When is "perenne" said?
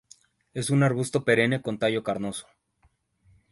1.23-1.61